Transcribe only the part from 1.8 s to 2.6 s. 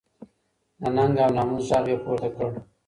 یې پورته کړ